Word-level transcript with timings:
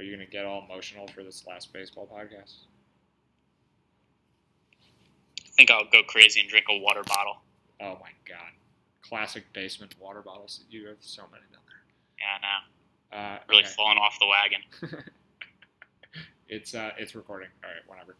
Are 0.00 0.02
you 0.02 0.16
going 0.16 0.26
to 0.26 0.32
get 0.32 0.46
all 0.46 0.64
emotional 0.64 1.06
for 1.08 1.22
this 1.22 1.46
last 1.46 1.74
baseball 1.74 2.08
podcast? 2.10 2.54
I 5.46 5.50
think 5.50 5.70
I'll 5.70 5.84
go 5.92 6.02
crazy 6.02 6.40
and 6.40 6.48
drink 6.48 6.64
a 6.70 6.78
water 6.78 7.02
bottle. 7.02 7.36
Oh 7.82 7.98
my 8.00 8.12
god. 8.26 8.48
Classic 9.02 9.44
basement 9.52 9.94
water 10.00 10.22
bottles. 10.22 10.60
You 10.70 10.88
have 10.88 10.96
so 11.00 11.24
many 11.30 11.42
down 11.52 11.60
there. 11.68 11.82
Yeah, 12.18 12.38
I 12.38 13.28
know. 13.28 13.34
Uh, 13.36 13.38
Really 13.50 13.64
okay. 13.64 13.72
falling 13.76 13.98
off 13.98 14.18
the 14.18 14.26
wagon. 14.26 15.04
it's 16.48 16.74
uh, 16.74 16.92
it's 16.96 17.14
recording. 17.14 17.50
All 17.62 17.68
right, 17.68 17.86
whatever. 17.86 18.16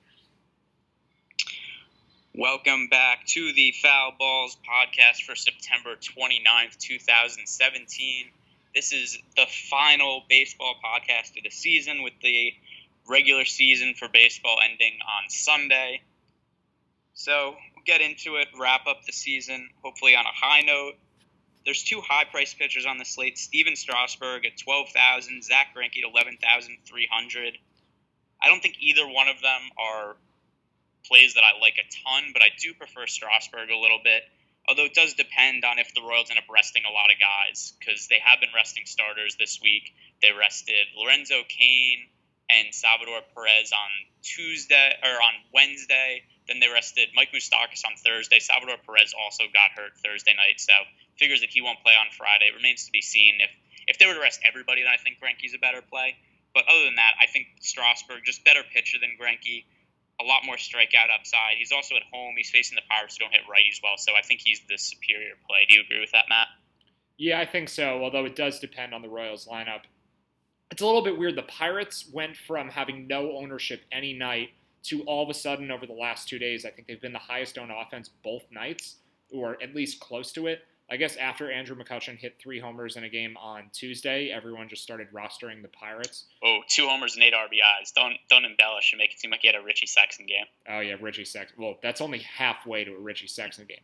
Welcome 2.35 2.89
back 2.91 3.25
to 3.29 3.55
the 3.55 3.73
Foul 3.83 4.13
Balls 4.19 4.59
podcast 4.69 5.23
for 5.23 5.35
September 5.35 5.97
29th, 5.97 6.77
2017. 6.77 8.27
This 8.75 8.93
is 8.93 9.19
the 9.37 9.47
final 9.71 10.23
baseball 10.29 10.75
podcast 10.85 11.37
of 11.37 11.45
the 11.45 11.51
season 11.51 12.03
with 12.03 12.15
the 12.23 12.53
regular 13.09 13.45
season 13.45 13.95
for 13.99 14.09
baseball 14.09 14.59
ending 14.63 14.99
on 15.03 15.29
Sunday. 15.29 16.03
So, 17.15 17.57
we'll 17.75 17.85
get 17.85 18.01
into 18.01 18.37
it, 18.37 18.49
wrap 18.59 18.87
up 18.87 19.05
the 19.05 19.13
season, 19.13 19.69
hopefully 19.83 20.15
on 20.15 20.25
a 20.25 20.33
high 20.33 20.61
note. 20.61 20.95
There's 21.65 21.83
two 21.83 22.01
high 22.01 22.25
price 22.25 22.55
pitchers 22.55 22.87
on 22.87 22.99
the 22.99 23.05
slate 23.05 23.37
Stephen 23.37 23.77
Strasburg 23.77 24.47
at 24.47 24.57
12000 24.57 25.45
Zack 25.45 25.75
Greinke 25.77 26.03
at 26.03 26.13
11300 26.13 27.59
I 28.43 28.49
don't 28.49 28.61
think 28.61 28.77
either 28.81 29.07
one 29.07 29.29
of 29.29 29.41
them 29.41 29.61
are 29.79 30.17
plays 31.05 31.35
that 31.35 31.45
I 31.45 31.59
like 31.61 31.77
a 31.77 31.87
ton, 32.05 32.31
but 32.33 32.43
I 32.43 32.49
do 32.59 32.75
prefer 32.75 33.07
Strasburg 33.07 33.71
a 33.71 33.77
little 33.77 34.01
bit. 34.03 34.23
Although 34.69 34.85
it 34.85 34.95
does 34.95 35.15
depend 35.15 35.65
on 35.65 35.79
if 35.79 35.93
the 35.95 36.03
Royals 36.03 36.31
end 36.31 36.39
up 36.39 36.45
resting 36.53 36.83
a 36.89 36.93
lot 36.93 37.11
of 37.11 37.19
guys, 37.19 37.73
because 37.79 38.07
they 38.09 38.21
have 38.23 38.41
been 38.41 38.55
resting 38.55 38.85
starters 38.87 39.37
this 39.37 39.59
week. 39.63 39.93
They 40.23 40.33
rested 40.33 40.87
Lorenzo 40.97 41.43
Cain 41.49 42.07
and 42.51 42.75
Salvador 42.75 43.23
Perez 43.35 43.73
on 43.73 43.91
Tuesday 44.23 44.95
or 45.03 45.23
on 45.23 45.35
Wednesday. 45.55 46.23
Then 46.47 46.61
they 46.61 46.69
rested 46.69 47.11
Mike 47.15 47.33
Moustakas 47.33 47.87
on 47.87 47.97
Thursday. 47.97 48.39
Salvador 48.39 48.77
Perez 48.85 49.15
also 49.15 49.45
got 49.53 49.71
hurt 49.75 49.97
Thursday 50.05 50.35
night, 50.35 50.61
so 50.61 50.75
figures 51.17 51.41
that 51.41 51.51
he 51.51 51.63
won't 51.63 51.83
play 51.83 51.95
on 51.95 52.07
Friday. 52.17 52.51
It 52.51 52.57
remains 52.57 52.87
to 52.87 52.93
be 52.93 53.01
seen 53.01 53.41
if 53.41 53.51
if 53.87 53.99
they 53.99 54.07
were 54.07 54.15
to 54.15 54.21
rest 54.21 54.41
everybody, 54.47 54.83
then 54.83 54.93
I 54.93 54.99
think 55.03 55.19
Greinke's 55.19 55.55
a 55.55 55.59
better 55.59 55.83
play. 55.83 56.15
But 56.55 56.65
other 56.69 56.85
than 56.85 56.97
that, 56.97 57.15
I 57.21 57.27
think 57.27 57.47
Strasburg 57.61 58.23
just 58.25 58.45
better 58.45 58.63
pitcher 58.63 58.99
than 59.01 59.17
Greinke 59.19 59.65
a 60.21 60.25
lot 60.27 60.45
more 60.45 60.57
strikeout 60.57 61.11
upside. 61.15 61.57
He's 61.59 61.73
also 61.73 61.97
at 61.97 62.03
home. 62.13 62.35
He's 62.37 62.51
facing 62.51 62.77
the 62.77 62.83
Pirates 62.89 63.17
who 63.17 63.25
don't 63.25 63.33
hit 63.33 63.43
righties 63.43 63.81
well, 63.83 63.97
so 63.97 64.13
I 64.17 64.23
think 64.23 64.41
he's 64.43 64.61
the 64.69 64.77
superior 64.77 65.35
play. 65.49 65.67
Do 65.69 65.75
you 65.75 65.83
agree 65.83 66.01
with 66.01 66.13
that, 66.13 66.25
Matt? 66.29 66.49
Yeah, 67.19 67.41
I 67.41 67.47
think 67.47 67.69
so. 67.69 68.03
Although 68.03 68.25
it 68.25 68.37
does 68.37 68.59
depend 68.59 68.95
on 68.95 69.03
the 69.03 69.09
Royals 69.09 69.47
lineup. 69.47 69.83
It's 70.71 70.83
a 70.83 70.87
little 70.87 71.03
bit 71.03 71.19
weird. 71.19 71.37
The 71.37 71.43
Pirates 71.43 72.09
went 72.13 72.37
from 72.37 72.69
having 72.69 73.07
no 73.07 73.33
ownership 73.37 73.83
any 73.91 74.13
night 74.13 74.51
to 74.85 75.03
all 75.03 75.23
of 75.23 75.29
a 75.29 75.35
sudden 75.35 75.71
over 75.71 75.87
the 75.87 75.93
last 75.93 76.29
two 76.29 76.39
days, 76.39 76.65
I 76.65 76.71
think 76.71 76.89
they've 76.89 77.01
been 77.01 77.13
the 77.13 77.19
highest 77.19 77.59
owned 77.59 77.71
offense 77.71 78.11
both 78.23 78.45
nights, 78.51 78.97
or 79.31 79.63
at 79.63 79.75
least 79.75 80.01
close 80.01 80.33
to 80.33 80.47
it. 80.47 80.61
I 80.91 80.97
guess 80.97 81.17
after 81.17 81.53
Andrew 81.53 81.77
McCutchen 81.77 82.17
hit 82.19 82.37
three 82.41 82.59
homers 82.59 82.97
in 82.97 83.05
a 83.05 83.09
game 83.09 83.37
on 83.37 83.71
Tuesday, 83.73 84.31
everyone 84.31 84.69
just 84.69 84.83
started 84.83 85.07
rostering 85.13 85.63
the 85.63 85.69
Pirates. 85.69 86.25
Oh, 86.45 86.61
two 86.69 86.89
homers 86.89 87.15
and 87.15 87.23
eight 87.23 87.33
RBIs. 87.33 87.95
Don't 87.95 88.15
don't 88.29 88.45
embellish 88.45 88.93
and 88.93 88.99
make 88.99 89.13
it 89.13 89.21
seem 89.21 89.31
like 89.31 89.41
he 89.41 89.47
had 89.47 89.55
a 89.55 89.63
Richie 89.63 89.87
Sexson 89.87 90.27
game. 90.27 90.47
Oh 90.69 90.81
yeah, 90.81 90.97
Richie 91.01 91.23
Sexson. 91.23 91.59
Well, 91.59 91.77
that's 91.81 92.01
only 92.01 92.19
halfway 92.19 92.85
to 92.85 92.93
a 92.95 92.99
Richie 92.99 93.29
Sexson 93.29 93.69
game. 93.69 93.83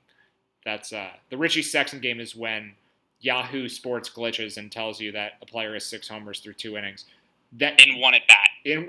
That's 0.65 0.93
uh, 0.93 1.11
the 1.31 1.37
Richie 1.37 1.63
Sexson 1.63 2.03
game 2.03 2.19
is 2.19 2.35
when 2.35 2.73
Yahoo 3.21 3.69
Sports 3.69 4.11
glitches 4.11 4.57
and 4.57 4.71
tells 4.71 5.01
you 5.01 5.13
that 5.13 5.35
a 5.41 5.47
player 5.47 5.75
has 5.75 5.87
six 5.87 6.09
homers 6.09 6.41
through 6.41 6.55
two 6.55 6.77
innings. 6.77 7.05
That 7.53 7.81
In 7.81 8.01
one 8.01 8.15
at 8.15 8.27
bat. 8.29 8.49
in, 8.65 8.89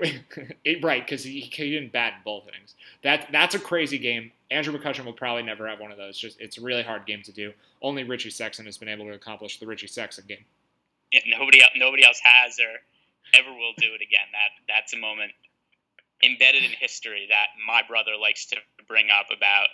it, 0.64 0.82
right 0.84 1.04
because 1.04 1.24
he, 1.24 1.40
he 1.40 1.70
didn't 1.70 1.92
bat 1.92 2.14
in 2.16 2.22
both 2.24 2.48
innings. 2.48 2.74
That 3.02 3.28
that's 3.32 3.54
a 3.54 3.58
crazy 3.58 3.98
game. 3.98 4.32
Andrew 4.50 4.76
McCutchen 4.76 5.04
will 5.04 5.12
probably 5.12 5.42
never 5.42 5.68
have 5.68 5.80
one 5.80 5.92
of 5.92 5.98
those. 5.98 6.18
Just 6.18 6.40
it's 6.40 6.58
a 6.58 6.60
really 6.60 6.82
hard 6.82 7.06
game 7.06 7.22
to 7.22 7.32
do. 7.32 7.52
Only 7.80 8.04
Richie 8.04 8.30
Sexson 8.30 8.64
has 8.66 8.76
been 8.76 8.88
able 8.88 9.06
to 9.06 9.12
accomplish 9.12 9.58
the 9.58 9.66
Richie 9.66 9.86
Sexson 9.86 10.26
game. 10.26 10.44
Yeah, 11.12 11.20
nobody 11.26 11.62
nobody 11.76 12.04
else 12.04 12.20
has 12.22 12.58
or 12.58 12.80
ever 13.38 13.50
will 13.50 13.72
do 13.78 13.94
it 13.94 14.02
again. 14.02 14.26
That 14.32 14.50
that's 14.68 14.92
a 14.94 14.98
moment 14.98 15.32
embedded 16.22 16.64
in 16.64 16.72
history 16.72 17.26
that 17.30 17.46
my 17.64 17.82
brother 17.86 18.16
likes 18.20 18.46
to 18.46 18.56
bring 18.88 19.06
up 19.10 19.26
about 19.34 19.68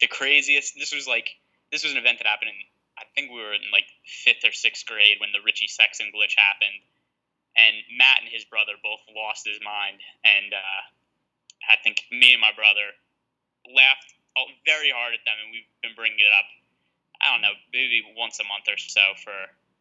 the 0.00 0.06
craziest. 0.06 0.74
This 0.78 0.94
was 0.94 1.06
like 1.08 1.30
this 1.72 1.82
was 1.82 1.92
an 1.92 1.98
event 1.98 2.18
that 2.18 2.26
happened 2.26 2.50
in 2.50 2.56
I 2.98 3.04
think 3.14 3.30
we 3.30 3.40
were 3.40 3.52
in 3.52 3.60
like 3.72 3.84
fifth 4.04 4.44
or 4.44 4.52
sixth 4.52 4.86
grade 4.86 5.18
when 5.20 5.30
the 5.32 5.40
Richie 5.44 5.68
Sexson 5.68 6.08
glitch 6.16 6.36
happened, 6.36 6.80
and 7.56 7.74
Matt 7.96 8.20
and 8.22 8.28
his 8.30 8.44
brother 8.44 8.72
both 8.82 9.00
lost 9.14 9.46
his 9.46 9.58
mind, 9.64 9.98
and 10.24 10.52
uh, 10.52 10.82
I 11.72 11.76
think 11.82 12.02
me 12.12 12.32
and 12.32 12.40
my 12.40 12.52
brother 12.54 12.92
laughed 13.74 14.12
very 14.64 14.90
hard 14.94 15.14
at 15.14 15.20
them, 15.24 15.34
and 15.42 15.50
we've 15.52 15.66
been 15.82 15.96
bringing 15.96 16.20
it 16.20 16.32
up. 16.36 16.44
I 17.20 17.32
don't 17.32 17.40
know, 17.40 17.56
maybe 17.72 18.02
once 18.16 18.38
a 18.38 18.44
month 18.44 18.68
or 18.68 18.76
so 18.76 19.00
for 19.24 19.32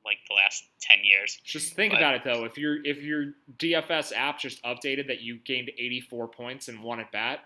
like 0.05 0.17
the 0.29 0.35
last 0.35 0.63
ten 0.79 0.99
years. 1.03 1.39
Just 1.43 1.73
think 1.73 1.91
But- 1.93 1.99
about 1.99 2.15
it 2.15 2.23
though. 2.23 2.45
If 2.45 2.57
your 2.57 2.83
if 2.85 3.01
your 3.01 3.33
DFS 3.57 4.13
app 4.15 4.39
just 4.39 4.63
updated 4.63 5.07
that 5.07 5.21
you 5.21 5.37
gained 5.37 5.69
84 5.77 6.27
points 6.29 6.67
and 6.69 6.81
won 6.81 6.99
at 6.99 7.11
bat, 7.11 7.39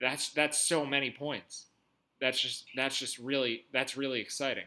that's 0.00 0.30
that's 0.30 0.58
so 0.60 0.84
many 0.84 1.10
points. 1.10 1.66
That's 2.20 2.38
just 2.40 2.66
that's 2.76 2.98
just 2.98 3.18
really 3.18 3.64
that's 3.72 3.96
really 3.96 4.20
exciting. 4.20 4.64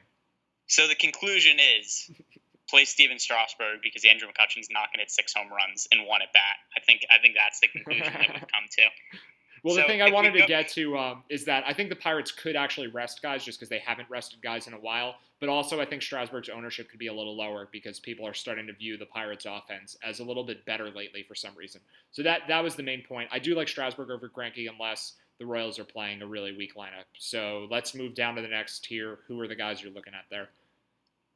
So 0.67 0.87
the 0.87 0.95
conclusion 0.95 1.57
is 1.79 2.09
play 2.71 2.85
Stephen 2.85 3.19
Strasburg 3.19 3.81
because 3.83 4.03
Andrew 4.05 4.27
McCutchen's 4.27 4.69
not 4.71 4.87
going 4.89 4.97
to 4.97 5.03
hit 5.03 5.11
six 5.11 5.33
home 5.33 5.49
runs 5.51 5.87
in 5.91 6.07
one 6.07 6.21
at 6.21 6.33
bat. 6.33 6.57
I 6.75 6.79
think 6.79 7.05
I 7.11 7.21
think 7.21 7.35
that's 7.37 7.59
the 7.59 7.67
conclusion 7.67 8.05
that 8.05 8.29
we've 8.33 8.47
come 8.47 8.65
to. 8.71 8.83
Well, 9.63 9.75
the 9.75 9.83
thing 9.83 10.01
I 10.01 10.09
wanted 10.09 10.33
to 10.33 10.47
get 10.47 10.69
to 10.69 10.97
um, 10.97 11.23
is 11.29 11.45
that 11.45 11.63
I 11.67 11.73
think 11.73 11.89
the 11.89 11.95
Pirates 11.95 12.31
could 12.31 12.55
actually 12.55 12.87
rest 12.87 13.21
guys 13.21 13.45
just 13.45 13.59
because 13.59 13.69
they 13.69 13.77
haven't 13.77 14.09
rested 14.09 14.41
guys 14.41 14.65
in 14.65 14.73
a 14.73 14.79
while. 14.79 15.15
But 15.39 15.49
also, 15.49 15.79
I 15.79 15.85
think 15.85 16.01
Strasburg's 16.01 16.49
ownership 16.49 16.89
could 16.89 16.99
be 16.99 17.07
a 17.07 17.13
little 17.13 17.37
lower 17.37 17.69
because 17.71 17.99
people 17.99 18.25
are 18.25 18.33
starting 18.33 18.65
to 18.67 18.73
view 18.73 18.97
the 18.97 19.05
Pirates' 19.05 19.45
offense 19.47 19.95
as 20.03 20.19
a 20.19 20.23
little 20.23 20.43
bit 20.43 20.65
better 20.65 20.89
lately 20.89 21.23
for 21.27 21.35
some 21.35 21.55
reason. 21.55 21.81
So 22.11 22.23
that 22.23 22.47
that 22.47 22.63
was 22.63 22.75
the 22.75 22.81
main 22.83 23.03
point. 23.03 23.29
I 23.31 23.37
do 23.37 23.53
like 23.53 23.67
Strasburg 23.67 24.09
over 24.09 24.29
Greinke 24.29 24.67
unless 24.67 25.13
the 25.37 25.45
Royals 25.45 25.77
are 25.79 25.83
playing 25.83 26.21
a 26.21 26.27
really 26.27 26.55
weak 26.55 26.75
lineup. 26.75 27.05
So 27.17 27.67
let's 27.69 27.93
move 27.93 28.13
down 28.15 28.35
to 28.35 28.41
the 28.41 28.47
next 28.47 28.85
tier. 28.85 29.19
Who 29.27 29.39
are 29.41 29.47
the 29.47 29.55
guys 29.55 29.81
you're 29.81 29.93
looking 29.93 30.13
at 30.13 30.25
there? 30.29 30.49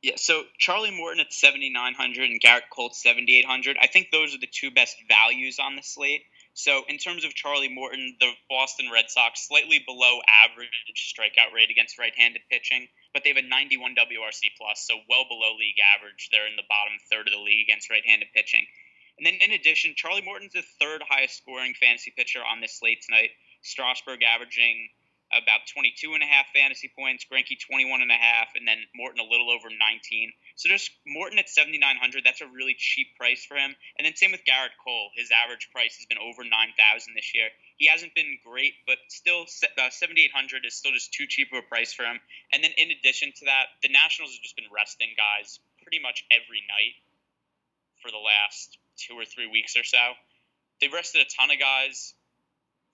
Yeah, 0.06 0.22
so 0.22 0.44
Charlie 0.60 0.94
Morton 0.94 1.20
at 1.20 1.34
7,900 1.34 2.30
and 2.30 2.40
Garrett 2.40 2.70
Cole 2.70 2.94
7,800. 2.94 3.76
I 3.82 3.88
think 3.88 4.12
those 4.12 4.36
are 4.36 4.38
the 4.38 4.46
two 4.46 4.70
best 4.70 5.02
values 5.10 5.58
on 5.58 5.76
the 5.76 5.82
slate. 5.82 6.22
So 6.54 6.86
in 6.88 7.00
terms 7.00 7.26
of 7.26 7.34
Charlie 7.34 7.74
Morton, 7.74 8.16
the 8.20 8.30
Boston 8.48 8.92
Red 8.94 9.10
Sox 9.10 9.48
slightly 9.48 9.80
below 9.80 10.22
average 10.46 10.70
strikeout 10.94 11.56
rate 11.56 11.72
against 11.72 11.98
right-handed 11.98 12.44
pitching, 12.52 12.88
but 13.16 13.24
they 13.24 13.34
have 13.34 13.42
a 13.44 13.50
91 13.50 13.96
WRC 13.98 14.54
plus, 14.62 14.86
so 14.86 14.94
well 15.10 15.26
below 15.28 15.58
league 15.58 15.82
average. 15.98 16.30
They're 16.32 16.46
in 16.46 16.56
the 16.56 16.70
bottom 16.70 16.94
third 17.10 17.26
of 17.26 17.34
the 17.34 17.42
league 17.42 17.66
against 17.66 17.90
right-handed 17.90 18.28
pitching. 18.32 18.68
And 19.18 19.26
then 19.26 19.42
in 19.42 19.58
addition, 19.58 19.98
Charlie 19.98 20.22
Morton's 20.22 20.54
the 20.54 20.62
third 20.80 21.02
highest 21.02 21.38
scoring 21.38 21.74
fantasy 21.74 22.14
pitcher 22.16 22.46
on 22.46 22.62
this 22.62 22.78
slate 22.78 23.02
tonight. 23.02 23.32
Strasburg 23.64 24.22
averaging 24.22 24.90
about 25.36 25.68
22 25.68 26.16
and 26.16 26.24
a 26.24 26.26
half 26.26 26.48
fantasy 26.56 26.90
points, 26.96 27.26
Greinke 27.28 27.60
21 27.60 28.02
and 28.02 28.12
a 28.12 28.18
half, 28.18 28.56
and 28.56 28.68
then 28.68 28.80
Morton 28.96 29.20
a 29.20 29.28
little 29.28 29.52
over 29.52 29.68
19. 29.70 30.32
So 30.56 30.70
just 30.70 30.92
Morton 31.06 31.40
at 31.40 31.50
7,900, 31.50 32.24
that's 32.24 32.42
a 32.42 32.48
really 32.48 32.76
cheap 32.78 33.16
price 33.18 33.44
for 33.44 33.56
him. 33.56 33.76
And 34.00 34.06
then 34.06 34.16
same 34.16 34.32
with 34.32 34.46
Garrett 34.46 34.72
Cole. 34.80 35.12
His 35.16 35.30
average 35.32 35.70
price 35.72 35.98
has 35.98 36.06
been 36.08 36.18
over 36.18 36.44
9,000 36.44 36.50
this 37.14 37.36
year. 37.36 37.52
He 37.78 37.88
hasn't 37.88 38.16
been 38.16 38.40
great, 38.46 38.74
but 38.88 38.98
still 39.10 39.44
uh, 39.44 39.90
7,800 39.92 40.66
is 40.66 40.74
still 40.74 40.94
just 40.94 41.14
too 41.14 41.28
cheap 41.28 41.52
of 41.52 41.60
a 41.60 41.68
price 41.68 41.94
for 41.94 42.04
him. 42.04 42.20
And 42.54 42.64
then 42.64 42.72
in 42.78 42.92
addition 42.92 43.34
to 43.44 43.46
that, 43.52 43.76
the 43.84 43.92
Nationals 43.92 44.34
have 44.34 44.42
just 44.42 44.56
been 44.56 44.72
resting 44.72 45.12
guys 45.20 45.60
pretty 45.84 46.00
much 46.00 46.24
every 46.32 46.64
night 46.72 46.96
for 48.02 48.12
the 48.12 48.22
last 48.22 48.78
two 48.98 49.16
or 49.16 49.26
three 49.26 49.48
weeks 49.48 49.76
or 49.76 49.84
so. 49.84 50.16
They've 50.80 50.92
rested 50.92 51.22
a 51.22 51.30
ton 51.30 51.52
of 51.52 51.60
guys 51.60 52.14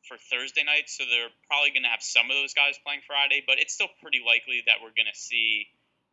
for 0.07 0.18
Thursday 0.18 0.63
night, 0.63 0.89
so 0.89 1.06
they're 1.06 1.33
probably 1.48 1.71
going 1.71 1.86
to 1.86 1.94
have 1.94 2.01
some 2.01 2.30
of 2.30 2.36
those 2.36 2.53
guys 2.53 2.80
playing 2.81 3.01
Friday, 3.06 3.44
but 3.45 3.62
it's 3.62 3.74
still 3.74 3.92
pretty 4.01 4.21
likely 4.21 4.63
that 4.65 4.81
we're 4.81 4.95
going 4.95 5.09
to 5.09 5.18
see 5.18 5.69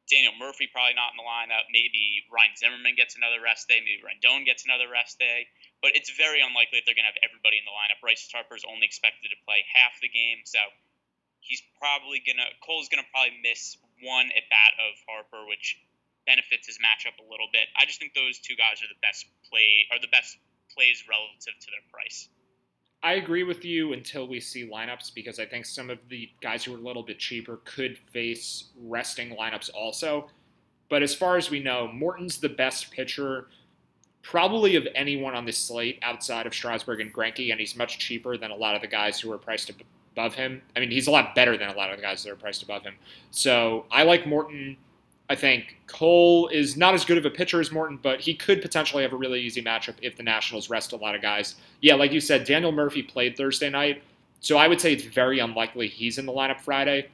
Daniel 0.08 0.32
Murphy 0.40 0.64
probably 0.73 0.96
not 0.96 1.12
in 1.12 1.20
the 1.20 1.29
lineup. 1.29 1.69
Maybe 1.69 2.25
Ryan 2.32 2.56
Zimmerman 2.56 2.96
gets 2.96 3.14
another 3.14 3.44
rest 3.44 3.69
day. 3.69 3.76
Maybe 3.85 4.00
Rendon 4.00 4.49
gets 4.49 4.64
another 4.64 4.88
rest 4.88 5.20
day. 5.20 5.46
But 5.85 5.93
it's 5.94 6.08
very 6.17 6.40
unlikely 6.40 6.81
that 6.81 6.88
they're 6.88 6.96
going 6.96 7.05
to 7.05 7.12
have 7.12 7.23
everybody 7.23 7.61
in 7.61 7.69
the 7.69 7.76
lineup. 7.76 8.00
Bryce 8.00 8.25
Harper 8.32 8.56
is 8.56 8.64
only 8.64 8.88
expected 8.88 9.29
to 9.29 9.38
play 9.44 9.62
half 9.69 10.00
the 10.00 10.08
game, 10.08 10.49
so 10.49 10.58
he's 11.44 11.61
probably 11.76 12.25
going 12.25 12.40
to 12.40 12.49
Cole's 12.64 12.88
going 12.88 13.05
to 13.05 13.08
probably 13.12 13.37
miss 13.44 13.76
one 14.00 14.32
at 14.32 14.49
bat 14.49 14.73
of 14.81 14.96
Harper, 15.05 15.44
which 15.44 15.76
benefits 16.25 16.69
his 16.69 16.81
matchup 16.81 17.17
a 17.20 17.26
little 17.29 17.52
bit. 17.52 17.69
I 17.76 17.85
just 17.85 18.00
think 18.00 18.17
those 18.17 18.40
two 18.40 18.56
guys 18.56 18.81
are 18.81 18.90
the 18.90 19.00
best 19.05 19.29
play 19.52 19.85
are 19.93 20.00
the 20.00 20.12
best 20.12 20.40
plays 20.73 21.05
relative 21.05 21.52
to 21.52 21.69
their 21.69 21.85
price. 21.93 22.32
I 23.03 23.15
agree 23.15 23.45
with 23.45 23.65
you 23.65 23.93
until 23.93 24.27
we 24.27 24.41
see 24.41 24.69
lineups 24.69 25.15
because 25.15 25.39
I 25.39 25.47
think 25.47 25.67
some 25.67 25.89
of 25.89 25.99
the 26.09 26.29
guys 26.41 26.65
who 26.65 26.75
are 26.75 26.79
a 26.79 26.81
little 26.81 27.03
bit 27.03 27.19
cheaper 27.19 27.61
could 27.65 27.97
face 28.12 28.65
resting 28.83 29.37
lineups 29.37 29.71
also. 29.73 30.29
But 30.89 31.03
as 31.03 31.15
far 31.15 31.37
as 31.37 31.50
we 31.50 31.61
know, 31.61 31.89
Morton's 31.93 32.39
the 32.39 32.49
best 32.49 32.91
pitcher 32.91 33.49
probably 34.23 34.77
of 34.77 34.87
anyone 34.95 35.35
on 35.35 35.45
this 35.45 35.59
slate 35.59 35.99
outside 36.03 36.47
of 36.47 36.53
Strasburg 36.53 37.00
and 37.00 37.15
Greinke, 37.15 37.50
and 37.50 37.61
he's 37.61 37.77
much 37.77 37.99
cheaper 37.99 38.37
than 38.37 38.50
a 38.50 38.56
lot 38.56 38.75
of 38.75 38.83
the 38.83 38.89
guys 38.89 39.21
who 39.21 39.31
are 39.33 39.39
priced 39.39 39.71
above 39.71 40.35
him. 40.35 40.61
I 40.77 40.81
mean, 40.81 40.91
he's 40.91 41.06
a 41.06 41.11
lot 41.11 41.35
better 41.35 41.56
than 41.56 41.69
a 41.69 41.75
lot 41.75 41.91
of 41.91 41.97
the 41.97 42.03
guys 42.03 42.25
that 42.25 42.33
are 42.33 42.37
priced 42.37 42.62
above 42.62 42.83
him. 42.83 42.95
So 43.31 43.87
I 43.91 44.03
like 44.03 44.27
Morton. 44.27 44.77
I 45.31 45.35
think 45.35 45.77
Cole 45.87 46.49
is 46.49 46.77
not 46.77 46.95
as 46.95 47.05
good 47.05 47.19
of 47.19 47.27
a 47.27 47.31
pitcher 47.31 47.61
as 47.61 47.71
Morton, 47.71 47.99
but 48.03 48.21
he 48.21 48.35
could 48.35 48.63
potentially 48.63 49.03
have 49.03 49.13
a 49.13 49.17
really 49.17 49.41
easy 49.41 49.63
matchup 49.63 49.97
if 50.01 50.17
the 50.17 50.23
Nationals 50.23 50.71
rest 50.71 50.93
a 50.93 50.97
lot 50.97 51.15
of 51.15 51.21
guys. 51.21 51.57
Yeah, 51.83 51.95
like 51.95 52.13
you 52.13 52.21
said, 52.21 52.45
Daniel 52.45 52.73
Murphy 52.73 53.03
played 53.03 53.37
Thursday 53.37 53.69
night, 53.69 54.03
so 54.41 54.57
I 54.57 54.69
would 54.69 54.81
say 54.81 54.93
it's 54.93 55.05
very 55.05 55.39
unlikely 55.39 55.89
he's 55.89 56.19
in 56.19 56.25
the 56.25 56.33
lineup 56.33 56.61
Friday. 56.61 57.09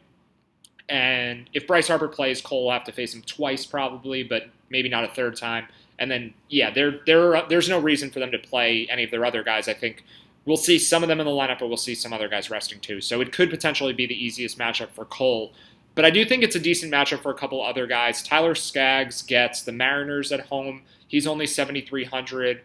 And 0.88 1.48
if 1.54 1.66
Bryce 1.66 1.88
Harper 1.88 2.08
plays, 2.08 2.40
Cole 2.40 2.64
will 2.64 2.72
have 2.72 2.84
to 2.84 2.92
face 2.92 3.14
him 3.14 3.22
twice 3.22 3.64
probably, 3.66 4.22
but 4.22 4.48
maybe 4.70 4.88
not 4.88 5.04
a 5.04 5.08
third 5.08 5.36
time. 5.36 5.66
And 5.98 6.10
then, 6.10 6.34
yeah, 6.48 6.70
there, 6.70 7.00
there, 7.06 7.42
there's 7.48 7.68
no 7.68 7.78
reason 7.78 8.10
for 8.10 8.18
them 8.18 8.30
to 8.32 8.38
play 8.38 8.86
any 8.90 9.04
of 9.04 9.10
their 9.10 9.24
other 9.24 9.42
guys. 9.42 9.68
I 9.68 9.74
think 9.74 10.04
we'll 10.44 10.56
see 10.56 10.78
some 10.78 11.02
of 11.02 11.08
them 11.08 11.20
in 11.20 11.26
the 11.26 11.32
lineup, 11.32 11.60
but 11.60 11.68
we'll 11.68 11.76
see 11.76 11.94
some 11.94 12.12
other 12.12 12.28
guys 12.28 12.50
resting 12.50 12.80
too. 12.80 13.00
So 13.00 13.20
it 13.20 13.32
could 13.32 13.50
potentially 13.50 13.92
be 13.92 14.06
the 14.06 14.24
easiest 14.24 14.58
matchup 14.58 14.90
for 14.90 15.04
Cole. 15.06 15.52
But 15.94 16.04
I 16.04 16.10
do 16.10 16.24
think 16.24 16.42
it's 16.42 16.56
a 16.56 16.60
decent 16.60 16.92
matchup 16.92 17.22
for 17.22 17.30
a 17.30 17.34
couple 17.34 17.62
other 17.62 17.86
guys. 17.86 18.22
Tyler 18.22 18.54
Skaggs 18.54 19.22
gets 19.22 19.62
the 19.62 19.72
Mariners 19.72 20.32
at 20.32 20.40
home. 20.46 20.82
He's 21.06 21.26
only 21.26 21.46
7,300. 21.46 22.62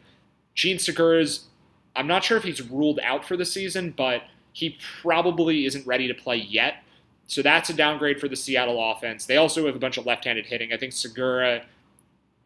Jean 0.55 0.79
Segura's, 0.79 1.45
I'm 1.95 2.07
not 2.07 2.23
sure 2.23 2.37
if 2.37 2.43
he's 2.43 2.61
ruled 2.61 2.99
out 3.03 3.23
for 3.23 3.37
the 3.37 3.45
season, 3.45 3.93
but 3.95 4.23
he 4.53 4.77
probably 5.01 5.65
isn't 5.65 5.85
ready 5.85 6.07
to 6.07 6.13
play 6.13 6.37
yet. 6.37 6.83
So 7.27 7.43
that's 7.43 7.69
a 7.69 7.73
downgrade 7.73 8.19
for 8.19 8.27
the 8.27 8.35
Seattle 8.35 8.91
offense. 8.91 9.27
They 9.27 9.37
also 9.37 9.65
have 9.67 9.75
a 9.75 9.79
bunch 9.79 9.97
of 9.97 10.07
left-handed 10.07 10.47
hitting. 10.47 10.73
I 10.73 10.77
think 10.77 10.93
Segura 10.93 11.63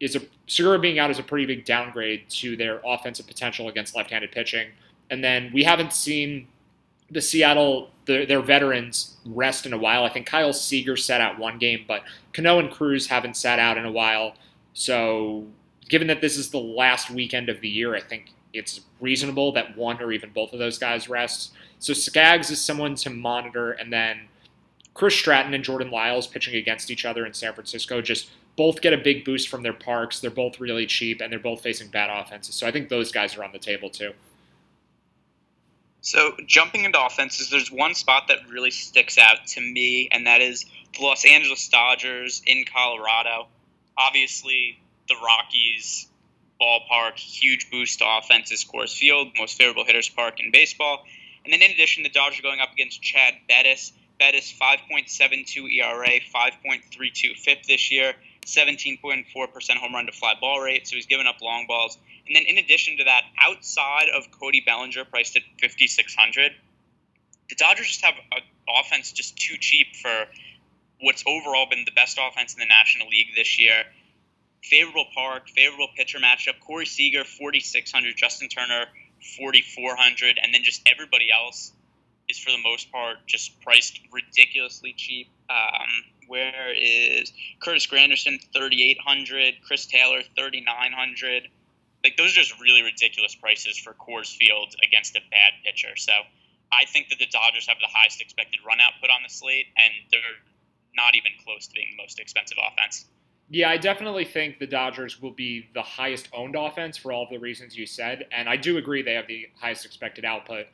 is 0.00 0.16
a 0.16 0.20
Segura 0.46 0.78
being 0.78 0.98
out 0.98 1.10
is 1.10 1.18
a 1.18 1.22
pretty 1.22 1.46
big 1.46 1.64
downgrade 1.64 2.28
to 2.28 2.56
their 2.56 2.82
offensive 2.84 3.26
potential 3.26 3.68
against 3.68 3.96
left-handed 3.96 4.32
pitching. 4.32 4.68
And 5.10 5.24
then 5.24 5.50
we 5.54 5.62
haven't 5.62 5.94
seen 5.94 6.48
the 7.10 7.22
Seattle 7.22 7.90
the, 8.06 8.24
their 8.24 8.40
veterans 8.40 9.16
rest 9.26 9.66
in 9.66 9.72
a 9.72 9.78
while. 9.78 10.04
I 10.04 10.08
think 10.08 10.26
Kyle 10.26 10.52
Seager 10.52 10.96
sat 10.96 11.20
out 11.20 11.38
one 11.38 11.58
game, 11.58 11.84
but 11.86 12.02
Cano 12.32 12.58
and 12.58 12.70
Cruz 12.70 13.06
haven't 13.06 13.36
sat 13.36 13.58
out 13.58 13.78
in 13.78 13.84
a 13.84 13.92
while. 13.92 14.34
So 14.72 15.46
given 15.88 16.08
that 16.08 16.20
this 16.20 16.36
is 16.36 16.50
the 16.50 16.58
last 16.58 17.10
weekend 17.10 17.48
of 17.48 17.60
the 17.60 17.68
year, 17.68 17.94
I 17.94 18.00
think 18.00 18.30
it's 18.52 18.80
reasonable 19.00 19.52
that 19.52 19.76
one 19.76 20.00
or 20.00 20.12
even 20.12 20.30
both 20.30 20.52
of 20.52 20.58
those 20.58 20.78
guys 20.78 21.08
rest. 21.08 21.52
So 21.78 21.92
Skaggs 21.92 22.50
is 22.50 22.60
someone 22.60 22.94
to 22.96 23.10
monitor, 23.10 23.72
and 23.72 23.92
then 23.92 24.28
Chris 24.94 25.14
Stratton 25.14 25.54
and 25.54 25.64
Jordan 25.64 25.90
Lyles 25.90 26.26
pitching 26.26 26.54
against 26.54 26.90
each 26.90 27.04
other 27.04 27.26
in 27.26 27.34
San 27.34 27.52
Francisco 27.52 28.00
just 28.00 28.30
both 28.56 28.80
get 28.80 28.92
a 28.92 28.98
big 28.98 29.24
boost 29.24 29.48
from 29.48 29.62
their 29.62 29.72
parks. 29.72 30.20
They're 30.20 30.30
both 30.30 30.60
really 30.60 30.86
cheap 30.86 31.20
and 31.20 31.32
they're 31.32 31.40
both 31.40 31.60
facing 31.60 31.88
bad 31.88 32.10
offenses. 32.10 32.54
So 32.54 32.66
I 32.66 32.70
think 32.70 32.88
those 32.88 33.10
guys 33.10 33.36
are 33.36 33.42
on 33.42 33.50
the 33.52 33.58
table 33.58 33.90
too. 33.90 34.12
So 36.04 36.36
jumping 36.46 36.84
into 36.84 37.02
offenses, 37.02 37.48
there's 37.48 37.72
one 37.72 37.94
spot 37.94 38.28
that 38.28 38.46
really 38.48 38.70
sticks 38.70 39.16
out 39.16 39.46
to 39.48 39.60
me, 39.60 40.08
and 40.12 40.26
that 40.26 40.42
is 40.42 40.66
the 40.96 41.02
Los 41.02 41.24
Angeles 41.24 41.66
Dodgers 41.68 42.42
in 42.44 42.66
Colorado. 42.66 43.48
Obviously, 43.96 44.78
the 45.08 45.14
Rockies 45.24 46.06
ballpark, 46.60 47.16
huge 47.16 47.70
boost 47.70 48.00
to 48.00 48.18
offenses, 48.18 48.64
Coors 48.64 48.94
Field, 48.94 49.28
most 49.38 49.56
favorable 49.56 49.86
hitters 49.86 50.10
park 50.10 50.40
in 50.40 50.50
baseball. 50.50 51.06
And 51.42 51.52
then 51.54 51.62
in 51.62 51.70
addition, 51.70 52.02
the 52.02 52.10
Dodgers 52.10 52.38
are 52.38 52.42
going 52.42 52.60
up 52.60 52.74
against 52.74 53.00
Chad 53.00 53.34
Bettis 53.48 53.92
Bettis 54.18 54.54
5.72 54.60 55.72
ERA, 55.72 56.20
5.32 56.20 57.36
FIP 57.36 57.62
this 57.64 57.90
year, 57.90 58.14
17.4% 58.46 59.76
home 59.76 59.94
run 59.94 60.06
to 60.06 60.12
fly 60.12 60.34
ball 60.40 60.60
rate. 60.60 60.86
So 60.86 60.96
he's 60.96 61.06
given 61.06 61.26
up 61.26 61.40
long 61.42 61.66
balls. 61.66 61.98
And 62.26 62.36
then 62.36 62.44
in 62.44 62.58
addition 62.58 62.98
to 62.98 63.04
that, 63.04 63.22
outside 63.38 64.08
of 64.14 64.30
Cody 64.30 64.62
Bellinger, 64.64 65.04
priced 65.04 65.36
at 65.36 65.42
5,600, 65.60 66.52
the 67.48 67.54
Dodgers 67.56 67.86
just 67.86 68.04
have 68.04 68.14
an 68.32 68.42
offense 68.68 69.12
just 69.12 69.36
too 69.36 69.56
cheap 69.58 69.94
for 69.96 70.26
what's 71.00 71.22
overall 71.26 71.66
been 71.68 71.84
the 71.84 71.92
best 71.92 72.18
offense 72.20 72.54
in 72.54 72.60
the 72.60 72.66
National 72.66 73.08
League 73.08 73.34
this 73.36 73.58
year. 73.58 73.84
Favorable 74.62 75.06
park, 75.14 75.48
favorable 75.50 75.88
pitcher 75.94 76.18
matchup. 76.18 76.58
Corey 76.60 76.86
Seager, 76.86 77.24
4,600. 77.24 78.16
Justin 78.16 78.48
Turner, 78.48 78.86
4,400. 79.36 80.38
And 80.42 80.54
then 80.54 80.62
just 80.64 80.82
everybody 80.90 81.28
else 81.30 81.72
is 82.28 82.38
for 82.38 82.50
the 82.50 82.62
most 82.62 82.90
part 82.90 83.18
just 83.26 83.60
priced 83.60 84.00
ridiculously 84.12 84.94
cheap. 84.96 85.28
Um, 85.50 85.88
where 86.26 86.72
is 86.74 87.32
Curtis 87.60 87.86
Granderson 87.86 88.38
thirty 88.54 88.82
eight 88.90 88.98
hundred, 88.98 89.54
Chris 89.66 89.86
Taylor 89.86 90.20
thirty 90.36 90.62
nine 90.62 90.92
hundred. 90.92 91.48
Like 92.04 92.16
those 92.16 92.32
are 92.32 92.36
just 92.36 92.60
really 92.60 92.82
ridiculous 92.82 93.34
prices 93.34 93.78
for 93.78 93.94
Coors 93.94 94.36
Field 94.36 94.76
against 94.86 95.16
a 95.16 95.20
bad 95.30 95.52
pitcher. 95.64 95.96
So 95.96 96.12
I 96.70 96.84
think 96.84 97.08
that 97.08 97.18
the 97.18 97.26
Dodgers 97.26 97.66
have 97.66 97.78
the 97.80 97.88
highest 97.90 98.20
expected 98.20 98.60
run 98.66 98.78
output 98.80 99.10
on 99.10 99.22
the 99.22 99.32
slate, 99.32 99.66
and 99.76 99.92
they're 100.12 100.20
not 100.94 101.16
even 101.16 101.32
close 101.44 101.66
to 101.66 101.74
being 101.74 101.88
the 101.96 102.02
most 102.02 102.20
expensive 102.20 102.58
offense. 102.60 103.06
Yeah, 103.50 103.70
I 103.70 103.76
definitely 103.76 104.24
think 104.24 104.58
the 104.58 104.66
Dodgers 104.66 105.20
will 105.20 105.30
be 105.30 105.68
the 105.74 105.82
highest 105.82 106.28
owned 106.32 106.56
offense 106.56 106.96
for 106.96 107.12
all 107.12 107.24
of 107.24 107.30
the 107.30 107.38
reasons 107.38 107.76
you 107.76 107.86
said, 107.86 108.26
and 108.32 108.48
I 108.48 108.56
do 108.56 108.78
agree 108.78 109.02
they 109.02 109.14
have 109.14 109.26
the 109.26 109.48
highest 109.60 109.84
expected 109.84 110.24
output. 110.24 110.66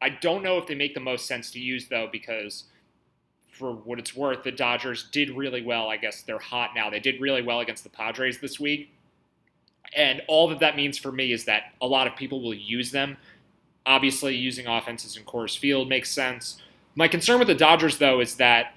I 0.00 0.08
don't 0.10 0.42
know 0.42 0.58
if 0.58 0.66
they 0.66 0.74
make 0.74 0.94
the 0.94 1.00
most 1.00 1.26
sense 1.26 1.50
to 1.52 1.60
use 1.60 1.88
though, 1.88 2.08
because 2.10 2.64
for 3.50 3.72
what 3.72 3.98
it's 3.98 4.16
worth, 4.16 4.42
the 4.42 4.50
Dodgers 4.50 5.08
did 5.12 5.30
really 5.30 5.62
well. 5.62 5.88
I 5.88 5.96
guess 5.96 6.22
they're 6.22 6.38
hot 6.38 6.70
now. 6.74 6.90
They 6.90 7.00
did 7.00 7.20
really 7.20 7.42
well 7.42 7.60
against 7.60 7.84
the 7.84 7.90
Padres 7.90 8.40
this 8.40 8.58
week. 8.58 8.93
And 9.96 10.22
all 10.28 10.48
that 10.48 10.60
that 10.60 10.76
means 10.76 10.98
for 10.98 11.12
me 11.12 11.32
is 11.32 11.44
that 11.44 11.72
a 11.80 11.86
lot 11.86 12.06
of 12.06 12.16
people 12.16 12.42
will 12.42 12.54
use 12.54 12.90
them. 12.90 13.16
Obviously, 13.86 14.34
using 14.34 14.66
offenses 14.66 15.16
in 15.16 15.24
Coors 15.24 15.58
Field 15.58 15.88
makes 15.88 16.10
sense. 16.10 16.60
My 16.94 17.08
concern 17.08 17.38
with 17.38 17.48
the 17.48 17.54
Dodgers, 17.54 17.98
though, 17.98 18.20
is 18.20 18.36
that 18.36 18.74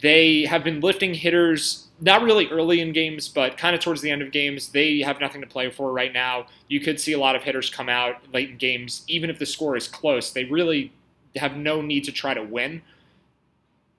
they 0.00 0.44
have 0.46 0.64
been 0.64 0.80
lifting 0.80 1.14
hitters 1.14 1.88
not 2.00 2.22
really 2.22 2.48
early 2.48 2.80
in 2.80 2.92
games, 2.92 3.28
but 3.28 3.58
kind 3.58 3.74
of 3.74 3.82
towards 3.82 4.00
the 4.00 4.10
end 4.10 4.22
of 4.22 4.30
games. 4.30 4.70
They 4.70 5.00
have 5.00 5.20
nothing 5.20 5.42
to 5.42 5.46
play 5.46 5.70
for 5.70 5.92
right 5.92 6.12
now. 6.12 6.46
You 6.68 6.80
could 6.80 6.98
see 6.98 7.12
a 7.12 7.18
lot 7.18 7.36
of 7.36 7.42
hitters 7.42 7.68
come 7.68 7.88
out 7.88 8.16
late 8.32 8.50
in 8.50 8.56
games, 8.56 9.04
even 9.06 9.28
if 9.28 9.38
the 9.38 9.46
score 9.46 9.76
is 9.76 9.86
close. 9.86 10.32
They 10.32 10.44
really 10.44 10.92
have 11.36 11.56
no 11.56 11.82
need 11.82 12.04
to 12.04 12.12
try 12.12 12.32
to 12.32 12.42
win. 12.42 12.80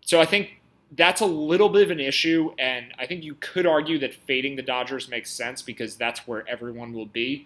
So 0.01 0.19
I 0.19 0.25
think 0.25 0.60
that's 0.97 1.21
a 1.21 1.25
little 1.25 1.69
bit 1.69 1.83
of 1.83 1.91
an 1.91 1.99
issue, 1.99 2.53
and 2.59 2.93
I 2.99 3.05
think 3.05 3.23
you 3.23 3.35
could 3.35 3.65
argue 3.65 3.97
that 3.99 4.13
fading 4.13 4.55
the 4.55 4.61
Dodgers 4.61 5.07
makes 5.07 5.31
sense 5.31 5.61
because 5.61 5.95
that's 5.95 6.27
where 6.27 6.47
everyone 6.47 6.91
will 6.91 7.05
be. 7.05 7.45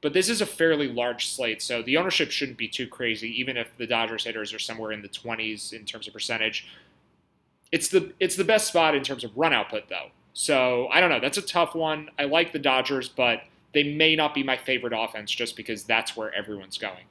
But 0.00 0.12
this 0.12 0.28
is 0.28 0.40
a 0.40 0.46
fairly 0.46 0.86
large 0.86 1.28
slate, 1.28 1.62
so 1.62 1.82
the 1.82 1.96
ownership 1.96 2.30
shouldn't 2.30 2.58
be 2.58 2.68
too 2.68 2.86
crazy, 2.86 3.28
even 3.40 3.56
if 3.56 3.76
the 3.78 3.86
Dodgers 3.86 4.24
hitters 4.24 4.52
are 4.52 4.58
somewhere 4.58 4.92
in 4.92 5.02
the 5.02 5.08
20s 5.08 5.72
in 5.72 5.84
terms 5.84 6.06
of 6.06 6.12
percentage. 6.12 6.68
It's 7.72 7.88
the 7.88 8.12
it's 8.20 8.36
the 8.36 8.44
best 8.44 8.68
spot 8.68 8.94
in 8.94 9.02
terms 9.02 9.24
of 9.24 9.36
run 9.36 9.52
output 9.52 9.88
though. 9.88 10.10
So 10.34 10.88
I 10.92 11.00
don't 11.00 11.10
know. 11.10 11.20
That's 11.20 11.38
a 11.38 11.42
tough 11.42 11.74
one. 11.74 12.10
I 12.18 12.24
like 12.24 12.52
the 12.52 12.58
Dodgers, 12.58 13.08
but 13.08 13.42
they 13.72 13.94
may 13.94 14.14
not 14.14 14.34
be 14.34 14.42
my 14.42 14.56
favorite 14.56 14.92
offense 14.94 15.32
just 15.32 15.56
because 15.56 15.82
that's 15.84 16.16
where 16.16 16.32
everyone's 16.32 16.78
going. 16.78 17.04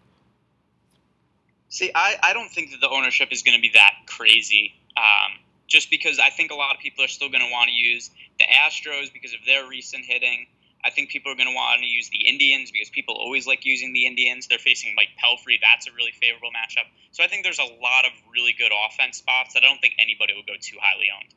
See, 1.67 1.91
I, 1.95 2.15
I 2.21 2.33
don't 2.33 2.49
think 2.49 2.71
that 2.71 2.79
the 2.79 2.89
ownership 2.89 3.29
is 3.31 3.41
going 3.41 3.57
to 3.57 3.61
be 3.61 3.71
that 3.73 3.93
crazy. 4.05 4.75
Um, 4.95 5.42
just 5.67 5.89
because 5.89 6.19
I 6.19 6.29
think 6.29 6.51
a 6.51 6.55
lot 6.55 6.75
of 6.75 6.81
people 6.81 7.03
are 7.03 7.09
still 7.09 7.29
going 7.29 7.43
to 7.43 7.51
want 7.51 7.69
to 7.69 7.75
use 7.75 8.09
the 8.39 8.45
Astros 8.45 9.11
because 9.11 9.33
of 9.33 9.39
their 9.45 9.67
recent 9.67 10.05
hitting. 10.05 10.47
I 10.85 10.89
think 10.89 11.09
people 11.09 11.31
are 11.31 11.35
going 11.35 11.47
to 11.47 11.55
want 11.55 11.81
to 11.81 11.87
use 11.87 12.09
the 12.09 12.27
Indians 12.27 12.69
because 12.69 12.89
people 12.89 13.15
always 13.15 13.47
like 13.47 13.65
using 13.65 13.93
the 13.93 14.05
Indians. 14.05 14.47
They're 14.47 14.59
facing 14.59 14.93
Mike 14.95 15.09
Pelfrey. 15.17 15.57
That's 15.61 15.87
a 15.87 15.91
really 15.93 16.11
favorable 16.11 16.49
matchup. 16.49 16.91
So 17.11 17.23
I 17.23 17.27
think 17.27 17.43
there's 17.43 17.59
a 17.59 17.63
lot 17.63 18.05
of 18.05 18.11
really 18.31 18.53
good 18.57 18.71
offense 18.87 19.17
spots 19.17 19.53
that 19.53 19.63
I 19.63 19.67
don't 19.67 19.79
think 19.79 19.93
anybody 19.97 20.33
will 20.33 20.43
go 20.43 20.59
too 20.59 20.77
highly 20.81 21.05
owned. 21.17 21.33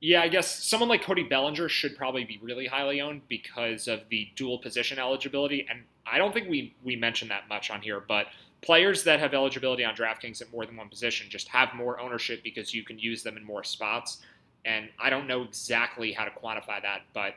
Yeah, 0.00 0.22
I 0.22 0.28
guess 0.28 0.64
someone 0.64 0.88
like 0.88 1.02
Cody 1.02 1.22
Bellinger 1.22 1.68
should 1.68 1.96
probably 1.96 2.24
be 2.24 2.38
really 2.42 2.66
highly 2.66 3.00
owned 3.00 3.22
because 3.28 3.88
of 3.88 4.02
the 4.10 4.28
dual 4.36 4.58
position 4.58 4.98
eligibility. 4.98 5.66
And 5.68 5.82
I 6.06 6.18
don't 6.18 6.32
think 6.32 6.48
we, 6.48 6.76
we 6.84 6.96
mentioned 6.96 7.30
that 7.30 7.48
much 7.48 7.70
on 7.70 7.80
here, 7.80 7.98
but 8.06 8.26
players 8.62 9.04
that 9.04 9.20
have 9.20 9.34
eligibility 9.34 9.84
on 9.84 9.94
DraftKings 9.94 10.40
at 10.40 10.50
more 10.52 10.66
than 10.66 10.76
one 10.76 10.88
position 10.88 11.26
just 11.30 11.48
have 11.48 11.74
more 11.74 12.00
ownership 12.00 12.42
because 12.42 12.74
you 12.74 12.82
can 12.82 12.98
use 12.98 13.22
them 13.22 13.36
in 13.36 13.44
more 13.44 13.64
spots. 13.64 14.18
And 14.64 14.88
I 14.98 15.10
don't 15.10 15.26
know 15.26 15.42
exactly 15.42 16.12
how 16.12 16.24
to 16.24 16.30
quantify 16.30 16.82
that, 16.82 17.02
but 17.14 17.34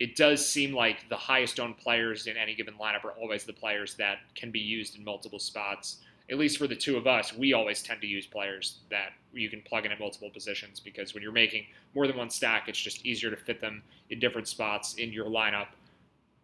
it 0.00 0.16
does 0.16 0.46
seem 0.46 0.74
like 0.74 1.08
the 1.08 1.16
highest 1.16 1.60
owned 1.60 1.78
players 1.78 2.26
in 2.26 2.36
any 2.36 2.54
given 2.54 2.74
lineup 2.74 3.04
are 3.04 3.12
always 3.12 3.44
the 3.44 3.52
players 3.52 3.94
that 3.94 4.18
can 4.34 4.50
be 4.50 4.58
used 4.58 4.96
in 4.96 5.04
multiple 5.04 5.38
spots. 5.38 5.98
At 6.30 6.38
least 6.38 6.56
for 6.56 6.66
the 6.66 6.74
two 6.74 6.96
of 6.96 7.06
us, 7.06 7.34
we 7.34 7.52
always 7.52 7.82
tend 7.82 8.00
to 8.00 8.06
use 8.06 8.26
players 8.26 8.78
that 8.90 9.12
you 9.32 9.50
can 9.50 9.60
plug 9.62 9.84
in 9.84 9.92
at 9.92 10.00
multiple 10.00 10.30
positions 10.30 10.80
because 10.80 11.14
when 11.14 11.22
you're 11.22 11.32
making 11.32 11.66
more 11.94 12.06
than 12.06 12.16
one 12.16 12.30
stack, 12.30 12.68
it's 12.68 12.80
just 12.80 13.04
easier 13.04 13.30
to 13.30 13.36
fit 13.36 13.60
them 13.60 13.82
in 14.10 14.18
different 14.18 14.48
spots 14.48 14.94
in 14.94 15.12
your 15.12 15.26
lineup. 15.26 15.68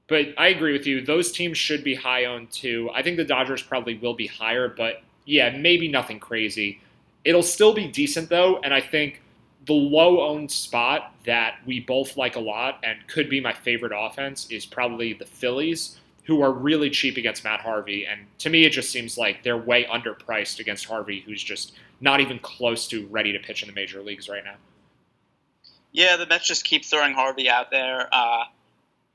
But 0.08 0.28
I 0.38 0.48
agree 0.48 0.72
with 0.72 0.86
you. 0.86 1.04
Those 1.04 1.30
teams 1.30 1.58
should 1.58 1.84
be 1.84 1.94
high 1.94 2.24
owned 2.24 2.50
too. 2.50 2.90
I 2.94 3.02
think 3.02 3.18
the 3.18 3.24
Dodgers 3.24 3.62
probably 3.62 3.98
will 3.98 4.14
be 4.14 4.26
higher, 4.26 4.68
but 4.68 5.02
yeah, 5.26 5.50
maybe 5.50 5.86
nothing 5.88 6.18
crazy. 6.18 6.80
It'll 7.24 7.42
still 7.42 7.74
be 7.74 7.86
decent 7.86 8.30
though, 8.30 8.58
and 8.60 8.72
I 8.72 8.80
think 8.80 9.20
the 9.66 9.74
low 9.74 10.26
owned 10.26 10.50
spot 10.50 11.14
that 11.26 11.56
we 11.66 11.80
both 11.80 12.16
like 12.16 12.36
a 12.36 12.40
lot 12.40 12.80
and 12.82 13.06
could 13.06 13.28
be 13.28 13.38
my 13.38 13.52
favorite 13.52 13.92
offense 13.94 14.50
is 14.50 14.64
probably 14.64 15.12
the 15.12 15.26
Phillies, 15.26 15.98
who 16.24 16.40
are 16.40 16.52
really 16.52 16.88
cheap 16.88 17.18
against 17.18 17.44
Matt 17.44 17.60
Harvey. 17.60 18.06
And 18.06 18.22
to 18.38 18.48
me, 18.48 18.64
it 18.64 18.70
just 18.70 18.90
seems 18.90 19.18
like 19.18 19.42
they're 19.42 19.58
way 19.58 19.84
underpriced 19.84 20.58
against 20.58 20.86
Harvey, 20.86 21.20
who's 21.20 21.42
just 21.42 21.74
not 22.00 22.20
even 22.20 22.38
close 22.38 22.88
to 22.88 23.06
ready 23.08 23.32
to 23.32 23.38
pitch 23.38 23.62
in 23.62 23.68
the 23.68 23.74
major 23.74 24.02
leagues 24.02 24.28
right 24.28 24.44
now. 24.44 24.54
Yeah, 25.92 26.16
the 26.16 26.26
Mets 26.26 26.46
just 26.46 26.64
keep 26.64 26.84
throwing 26.84 27.12
Harvey 27.12 27.50
out 27.50 27.70
there. 27.70 28.08
Uh, 28.12 28.44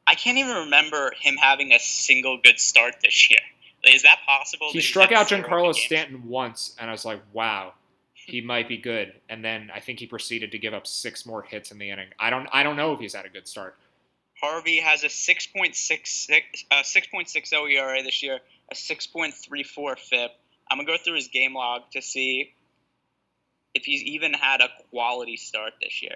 I 0.07 0.15
can't 0.15 0.37
even 0.37 0.55
remember 0.55 1.13
him 1.19 1.37
having 1.37 1.71
a 1.71 1.79
single 1.79 2.37
good 2.43 2.59
start 2.59 2.95
this 3.01 3.29
year. 3.29 3.39
Is 3.83 4.03
that 4.03 4.19
possible? 4.25 4.69
He 4.71 4.81
struck 4.81 5.11
out 5.11 5.27
Giancarlo 5.27 5.73
Stanton 5.73 6.27
once, 6.27 6.75
and 6.79 6.89
I 6.89 6.93
was 6.93 7.05
like, 7.05 7.21
wow, 7.33 7.73
he 8.13 8.41
might 8.41 8.67
be 8.67 8.77
good. 8.77 9.13
And 9.29 9.43
then 9.43 9.69
I 9.73 9.79
think 9.79 9.99
he 9.99 10.07
proceeded 10.07 10.51
to 10.51 10.57
give 10.57 10.73
up 10.73 10.87
six 10.87 11.25
more 11.25 11.41
hits 11.41 11.71
in 11.71 11.77
the 11.77 11.89
inning. 11.89 12.09
I 12.19 12.29
don't, 12.29 12.47
I 12.51 12.63
don't 12.63 12.75
know 12.75 12.93
if 12.93 12.99
he's 12.99 13.13
had 13.13 13.25
a 13.25 13.29
good 13.29 13.47
start. 13.47 13.77
Harvey 14.41 14.79
has 14.79 15.03
a 15.03 15.07
6.66, 15.07 16.65
uh, 16.71 16.75
6.60 16.83 17.71
ERA 17.71 18.03
this 18.03 18.21
year, 18.21 18.39
a 18.71 18.75
6.34 18.75 19.99
FIP. 19.99 20.31
I'm 20.69 20.77
gonna 20.77 20.87
go 20.87 20.97
through 20.97 21.15
his 21.15 21.27
game 21.27 21.53
log 21.53 21.83
to 21.91 22.01
see 22.01 22.53
if 23.73 23.85
he's 23.85 24.03
even 24.03 24.33
had 24.33 24.61
a 24.61 24.69
quality 24.89 25.37
start 25.37 25.73
this 25.81 26.01
year. 26.01 26.15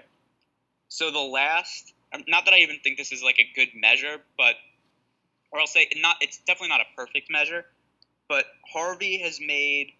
So 0.89 1.11
the 1.11 1.19
last, 1.19 1.93
not 2.27 2.45
that 2.45 2.53
I 2.53 2.59
even 2.59 2.77
think 2.83 2.97
this 2.97 3.11
is 3.11 3.23
like 3.23 3.39
a 3.39 3.49
good 3.55 3.69
measure, 3.75 4.17
but 4.37 4.55
or 5.51 5.59
I'll 5.59 5.67
say 5.67 5.87
not. 5.97 6.17
It's 6.21 6.37
definitely 6.39 6.69
not 6.69 6.81
a 6.81 6.95
perfect 6.95 7.29
measure, 7.29 7.65
but 8.27 8.45
Harvey 8.71 9.19
has 9.19 9.39
made 9.39 9.93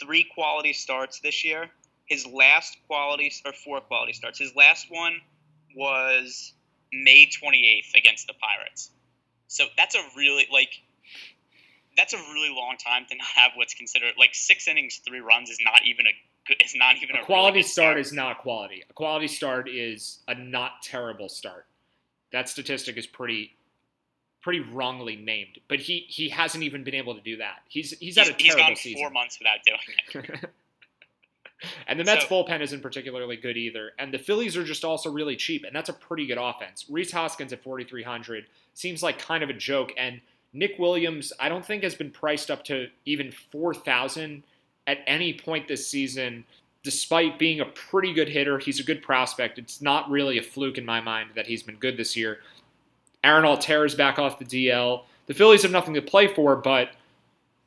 three 0.00 0.24
quality 0.34 0.72
starts 0.72 1.20
this 1.20 1.44
year. 1.44 1.70
His 2.06 2.26
last 2.26 2.76
quality 2.86 3.32
or 3.44 3.52
four 3.52 3.80
quality 3.80 4.12
starts. 4.12 4.38
His 4.38 4.54
last 4.54 4.86
one 4.90 5.20
was 5.74 6.52
May 6.92 7.26
28th 7.26 7.94
against 7.94 8.26
the 8.26 8.34
Pirates. 8.34 8.90
So 9.48 9.64
that's 9.76 9.94
a 9.94 10.02
really 10.16 10.46
like 10.52 10.70
that's 11.96 12.12
a 12.12 12.18
really 12.18 12.50
long 12.54 12.76
time 12.76 13.06
to 13.08 13.16
not 13.16 13.26
have 13.36 13.52
what's 13.54 13.74
considered 13.74 14.14
like 14.18 14.34
six 14.34 14.68
innings, 14.68 15.00
three 15.06 15.20
runs 15.20 15.50
is 15.50 15.58
not 15.64 15.80
even 15.84 16.06
a 16.06 16.12
It's 16.48 16.74
not 16.74 16.96
even 17.02 17.16
a, 17.16 17.22
a 17.22 17.24
quality 17.24 17.56
really 17.58 17.62
start, 17.68 17.92
start 17.94 17.98
is 17.98 18.12
not 18.12 18.38
quality. 18.38 18.82
A 18.88 18.92
quality 18.92 19.28
start 19.28 19.68
is 19.68 20.18
a 20.28 20.34
not 20.34 20.82
terrible 20.82 21.28
start. 21.28 21.66
That 22.32 22.48
statistic 22.48 22.96
is 22.96 23.06
pretty 23.06 23.56
pretty 24.42 24.60
wrongly 24.60 25.16
named, 25.16 25.58
but 25.68 25.78
he 25.80 26.04
he 26.08 26.28
hasn't 26.28 26.62
even 26.62 26.84
been 26.84 26.94
able 26.94 27.14
to 27.14 27.20
do 27.22 27.38
that. 27.38 27.60
He's 27.68 27.90
he's, 27.92 28.16
He's, 28.16 28.18
had 28.18 28.28
a 28.28 28.32
he's 28.36 28.52
terrible 28.52 28.68
gone 28.68 28.76
season. 28.76 29.00
four 29.02 29.10
months 29.10 29.38
without 29.38 29.58
doing 29.64 30.26
it. 30.42 30.50
and 31.86 31.98
the 31.98 32.04
Mets 32.04 32.28
So- 32.28 32.30
bullpen 32.44 32.60
isn't 32.60 32.82
particularly 32.82 33.36
good 33.36 33.56
either. 33.56 33.92
And 33.98 34.12
the 34.12 34.18
Phillies 34.18 34.56
are 34.56 34.64
just 34.64 34.84
also 34.84 35.10
really 35.10 35.36
cheap, 35.36 35.64
and 35.64 35.74
that's 35.74 35.88
a 35.88 35.94
pretty 35.94 36.26
good 36.26 36.38
offense. 36.38 36.84
Rhys 36.90 37.10
Hoskins 37.12 37.52
at 37.52 37.62
4,300 37.62 38.44
seems 38.74 39.02
like 39.02 39.18
kind 39.18 39.42
of 39.42 39.48
a 39.50 39.54
joke. 39.54 39.92
And 39.96 40.20
Nick 40.52 40.78
Williams, 40.78 41.32
I 41.40 41.48
don't 41.48 41.64
think 41.64 41.82
has 41.82 41.94
been 41.94 42.10
priced 42.10 42.50
up 42.50 42.64
to 42.64 42.88
even 43.06 43.32
4,000 43.50 44.42
at 44.86 44.98
any 45.06 45.32
point 45.32 45.68
this 45.68 45.86
season, 45.86 46.44
despite 46.82 47.38
being 47.38 47.60
a 47.60 47.64
pretty 47.64 48.12
good 48.12 48.28
hitter. 48.28 48.58
He's 48.58 48.80
a 48.80 48.84
good 48.84 49.02
prospect. 49.02 49.58
It's 49.58 49.80
not 49.80 50.10
really 50.10 50.38
a 50.38 50.42
fluke 50.42 50.78
in 50.78 50.84
my 50.84 51.00
mind 51.00 51.30
that 51.34 51.46
he's 51.46 51.62
been 51.62 51.76
good 51.76 51.96
this 51.96 52.16
year. 52.16 52.40
Aaron 53.22 53.44
Altherr's 53.44 53.94
back 53.94 54.18
off 54.18 54.38
the 54.38 54.44
DL. 54.44 55.02
The 55.26 55.34
Phillies 55.34 55.62
have 55.62 55.72
nothing 55.72 55.94
to 55.94 56.02
play 56.02 56.28
for, 56.28 56.56
but 56.56 56.90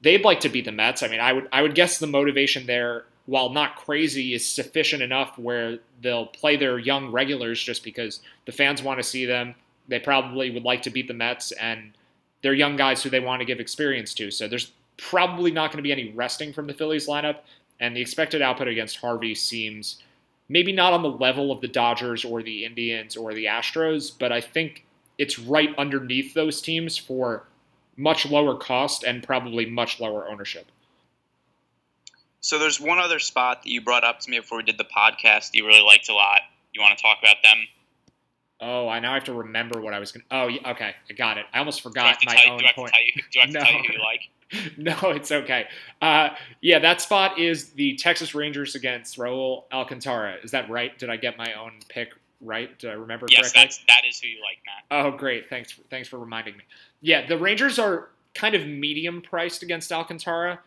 they'd 0.02 0.24
like 0.24 0.40
to 0.42 0.50
beat 0.50 0.66
the 0.66 0.72
Mets. 0.72 1.02
I 1.02 1.08
mean, 1.08 1.20
I 1.20 1.34
would 1.34 1.48
I 1.52 1.64
would 1.64 1.76
guess 1.76 1.98
the 1.98 2.08
motivation 2.08 2.68
there, 2.68 3.06
while 3.26 3.50
not 3.50 3.76
crazy, 3.76 4.36
is 4.36 4.48
sufficient 4.48 5.02
enough 5.02 5.38
where 5.40 5.80
they'll 6.02 6.28
play 6.28 6.56
their 6.56 6.78
young 6.78 7.12
regulars 7.12 7.62
just 7.62 7.84
because 7.84 8.22
the 8.46 8.52
fans 8.52 8.84
want 8.84 9.00
to 9.00 9.04
see 9.04 9.26
them. 9.26 9.56
They 9.88 10.00
probably 10.00 10.52
would 10.52 10.64
like 10.64 10.84
to 10.84 10.92
beat 10.92 11.08
the 11.08 11.14
Mets, 11.16 11.52
and 11.54 11.94
they're 12.44 12.54
young 12.54 12.76
guys 12.76 13.02
who 13.02 13.10
they 13.10 13.20
want 13.20 13.40
to 13.40 13.46
give 13.46 13.60
experience 13.60 14.14
to. 14.16 14.30
So 14.30 14.48
there's 14.48 14.72
probably 14.98 15.52
not 15.52 15.72
going 15.72 15.78
to 15.78 15.84
be 15.84 15.92
any 15.92 16.12
resting 16.12 16.54
from 16.54 16.68
the 16.68 16.74
Phillies 16.74 17.08
lineup, 17.08 17.40
and 17.80 17.96
the 17.96 18.02
expected 18.02 18.42
output 18.42 18.68
against 18.68 18.98
Harvey 18.98 19.36
seems 19.36 20.02
maybe 20.50 20.72
not 20.72 20.94
on 20.94 21.02
the 21.02 21.10
level 21.10 21.52
of 21.52 21.62
the 21.62 21.68
Dodgers 21.68 22.24
or 22.26 22.42
the 22.42 22.66
Indians 22.66 23.16
or 23.16 23.34
the 23.34 23.46
Astros, 23.46 24.12
but 24.18 24.32
I 24.32 24.42
think 24.42 24.86
it's 25.18 25.40
right 25.40 25.74
underneath 25.78 26.34
those 26.34 26.62
teams 26.62 26.98
for 26.98 27.44
much 27.98 28.26
lower 28.26 28.56
cost 28.56 29.04
and 29.04 29.24
probably 29.24 29.66
much 29.66 30.00
lower 30.00 30.28
ownership. 30.28 30.68
So 32.40 32.60
there's 32.60 32.80
one 32.80 33.00
other 33.00 33.20
spot 33.20 33.64
that 33.64 33.70
you 33.70 33.82
brought 33.82 34.04
up 34.04 34.20
to 34.22 34.30
me 34.30 34.40
before 34.40 34.60
we 34.60 34.64
did 34.64 34.78
the 34.78 34.86
podcast 34.86 35.50
you 35.54 35.66
really 35.66 35.82
liked 35.82 36.08
a 36.08 36.14
lot. 36.14 36.42
You 36.74 36.82
want 36.82 36.98
to 36.98 37.02
talk 37.02 37.18
about 37.22 37.38
them? 37.44 37.58
Oh, 38.60 38.88
I 38.90 39.00
now 39.00 39.14
have 39.14 39.26
to 39.26 39.34
remember 39.34 39.80
what 39.82 39.94
I 39.94 40.00
was 40.00 40.12
going 40.12 40.22
to. 40.30 40.36
Oh, 40.36 40.48
yeah, 40.48 40.72
okay, 40.72 40.96
I 41.10 41.14
got 41.14 41.38
it. 41.38 41.46
I 41.54 41.60
almost 41.60 41.84
Do 41.84 41.90
forgot 41.90 42.18
my 42.26 42.34
you? 42.46 42.52
own 42.52 42.58
Do 42.58 42.66
I 42.66 42.68
have 42.68 42.76
to 42.76 42.82
point. 42.82 42.92
tell 42.92 43.02
you? 43.06 43.12
Do 43.32 43.40
I 43.40 43.42
have 43.44 43.52
to 43.52 43.54
No. 43.60 43.64
tell 43.64 43.74
you 43.74 43.84
who 43.88 43.94
you 43.94 44.00
like? 44.04 44.22
no, 45.04 45.10
it's 45.12 45.32
okay. 45.32 45.68
Uh, 46.02 46.30
yeah, 46.62 46.80
that 46.80 47.02
spot 47.02 47.38
is 47.38 47.70
the 47.72 47.96
Texas 47.98 48.34
Rangers 48.34 48.76
against 48.76 49.18
Raul 49.18 49.64
Alcantara. 49.72 50.36
Is 50.44 50.52
that 50.52 50.70
right? 50.70 50.98
Did 50.98 51.10
I 51.10 51.18
get 51.18 51.38
my 51.38 51.54
own 51.54 51.74
pick 51.90 52.14
right? 52.42 52.78
Did 52.80 52.90
I 52.92 52.94
remember 52.94 53.28
Yes, 53.30 53.52
correctly? 53.52 53.62
that's 53.62 53.78
that 53.88 54.02
is 54.08 54.20
who 54.20 54.30
you 54.30 54.38
like, 54.42 54.58
Matt. 54.66 55.06
Oh, 55.06 55.12
great. 55.12 55.50
Thanks. 55.50 55.72
For, 55.74 55.82
thanks 55.90 56.08
for 56.08 56.18
reminding 56.18 56.56
me. 56.58 56.64
Yeah, 57.02 57.28
the 57.28 57.38
Rangers 57.38 57.78
are 57.78 58.10
kind 58.36 58.56
of 58.56 58.66
medium 58.66 59.22
priced 59.22 59.64
against 59.64 59.92
Alcantara. 59.92 60.60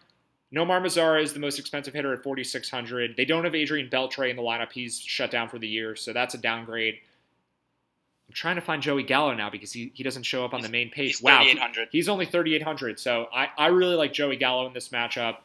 Nomar 0.55 0.81
Mazara 0.83 1.23
is 1.23 1.33
the 1.33 1.39
most 1.41 1.59
expensive 1.61 1.95
hitter 1.95 2.13
at 2.13 2.23
4,600. 2.25 3.17
They 3.17 3.25
don't 3.25 3.45
have 3.45 3.55
Adrian 3.55 3.89
Beltre 3.89 4.29
in 4.29 4.37
the 4.37 4.43
lineup. 4.43 4.73
He's 4.73 4.99
shut 5.01 5.31
down 5.31 5.49
for 5.49 5.59
the 5.61 5.69
year, 5.69 5.95
so 5.97 6.13
that's 6.13 6.35
a 6.35 6.39
downgrade. 6.39 6.99
I'm 8.31 8.35
trying 8.35 8.55
to 8.55 8.63
find 8.63 8.81
Joey 8.81 9.03
Gallo 9.03 9.35
now 9.35 9.51
because 9.51 9.73
he, 9.73 9.91
he 9.93 10.05
doesn't 10.05 10.23
show 10.23 10.45
up 10.45 10.55
on 10.55 10.61
the 10.61 10.69
main 10.69 10.89
page. 10.89 11.17
He's 11.17 11.23
wow, 11.23 11.39
3,800. 11.39 11.89
He's 11.91 12.09
only 12.09 12.27
3,800. 12.27 13.01
So 13.01 13.27
I, 13.35 13.49
I 13.59 13.67
really 13.67 13.97
like 13.97 14.13
Joey 14.13 14.37
Gallo 14.37 14.69
in 14.69 14.73
this 14.73 14.91
matchup. 14.91 15.39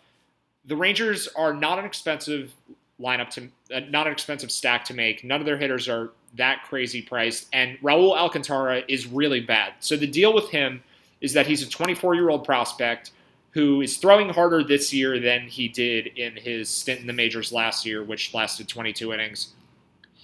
The 0.66 0.76
Rangers 0.76 1.28
are 1.36 1.52
not 1.52 1.80
an 1.80 1.86
expensive 1.86 2.54
lineup 3.02 3.32
to, 3.32 3.50
uh, 3.74 3.80
not 3.90 4.06
an 4.06 4.14
expensive 4.14 4.52
stack 4.52 4.86
to 4.86 4.94
make. 4.94 5.24
None 5.24 5.40
of 5.40 5.48
their 5.48 5.58
hitters 5.58 5.90
are 5.90 6.12
that 6.36 6.62
crazy 6.66 7.02
priced. 7.02 7.48
And 7.54 7.80
Raul 7.80 8.16
Alcantara 8.16 8.84
is 8.88 9.08
really 9.08 9.40
bad. 9.40 9.74
So 9.80 9.98
the 9.98 10.06
deal 10.06 10.32
with 10.32 10.52
him 10.52 10.84
is 11.22 11.34
that 11.34 11.48
he's 11.48 11.64
a 11.64 11.70
24 11.70 12.14
year 12.14 12.30
old 12.30 12.46
prospect 12.46 13.14
who 13.50 13.82
is 13.82 13.98
throwing 13.98 14.30
harder 14.30 14.64
this 14.64 14.94
year 14.94 15.20
than 15.20 15.48
he 15.48 15.68
did 15.68 16.06
in 16.06 16.36
his 16.36 16.70
stint 16.70 17.02
in 17.02 17.08
the 17.08 17.14
majors 17.14 17.52
last 17.52 17.84
year, 17.84 18.04
which 18.04 18.32
lasted 18.36 18.68
22 18.68 19.12
innings. 19.12 19.54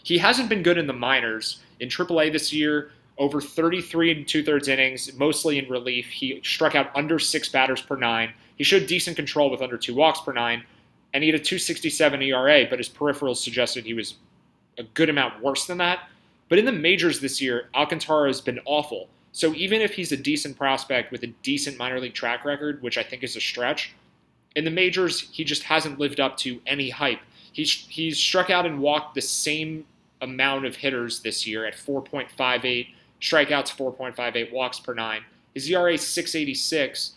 He 0.03 0.19
hasn't 0.19 0.47
been 0.47 0.61
good 0.61 0.77
in 0.77 0.85
the 0.85 0.93
minors. 0.93 1.59
In 1.81 1.89
AAA 1.89 2.31
this 2.31 2.53
year, 2.53 2.91
over 3.17 3.41
33 3.41 4.11
and 4.11 4.27
two 4.27 4.43
thirds 4.43 4.67
innings, 4.67 5.13
mostly 5.15 5.59
in 5.59 5.69
relief. 5.69 6.07
He 6.07 6.39
struck 6.43 6.75
out 6.75 6.95
under 6.95 7.19
six 7.19 7.49
batters 7.49 7.81
per 7.81 7.97
nine. 7.97 8.33
He 8.57 8.63
showed 8.63 8.87
decent 8.87 9.15
control 9.15 9.49
with 9.51 9.61
under 9.61 9.77
two 9.77 9.93
walks 9.93 10.21
per 10.21 10.31
nine, 10.31 10.63
and 11.13 11.23
he 11.23 11.29
had 11.29 11.39
a 11.39 11.43
267 11.43 12.21
ERA, 12.21 12.65
but 12.69 12.79
his 12.79 12.87
peripherals 12.87 13.37
suggested 13.37 13.83
he 13.83 13.93
was 13.93 14.15
a 14.77 14.83
good 14.83 15.09
amount 15.09 15.41
worse 15.41 15.67
than 15.67 15.77
that. 15.79 16.07
But 16.49 16.59
in 16.59 16.65
the 16.65 16.71
majors 16.71 17.19
this 17.19 17.41
year, 17.41 17.69
Alcantara 17.75 18.27
has 18.27 18.41
been 18.41 18.59
awful. 18.65 19.09
So 19.31 19.53
even 19.53 19.81
if 19.81 19.93
he's 19.93 20.11
a 20.11 20.17
decent 20.17 20.57
prospect 20.57 21.11
with 21.11 21.23
a 21.23 21.27
decent 21.43 21.77
minor 21.77 21.99
league 21.99 22.13
track 22.13 22.43
record, 22.45 22.81
which 22.81 22.97
I 22.97 23.03
think 23.03 23.23
is 23.23 23.35
a 23.35 23.41
stretch, 23.41 23.93
in 24.55 24.65
the 24.65 24.71
majors, 24.71 25.29
he 25.31 25.43
just 25.43 25.63
hasn't 25.63 25.99
lived 25.99 26.19
up 26.19 26.37
to 26.37 26.59
any 26.67 26.89
hype. 26.89 27.21
He's, 27.53 27.71
he's 27.71 28.17
struck 28.17 28.49
out 28.49 28.65
and 28.65 28.79
walked 28.79 29.15
the 29.15 29.21
same 29.21 29.85
amount 30.21 30.65
of 30.65 30.75
hitters 30.75 31.21
this 31.21 31.45
year 31.45 31.65
at 31.65 31.75
4.58, 31.75 32.87
strikeouts 33.19 33.75
4.58, 33.75 34.51
walks 34.51 34.79
per 34.79 34.93
nine. 34.93 35.23
His 35.53 35.69
ERA 35.69 35.93
is 35.93 36.01
686, 36.01 37.13